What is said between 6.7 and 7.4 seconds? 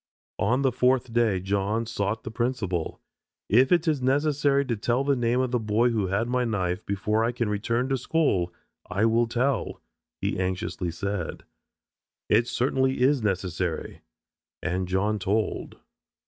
before I